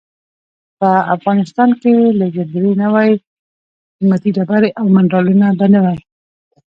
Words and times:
په 0.79 0.89
افغنستان 1.15 1.69
کې 1.81 1.91
که 2.01 2.15
زلزلې 2.35 2.73
نه 2.81 2.87
وای 2.93 3.11
قیمتي 3.97 4.29
ډبرې 4.37 4.69
او 4.79 4.85
منرالونه 4.95 5.47
به 5.59 5.65
نه 5.73 5.79
وای. 5.83 5.99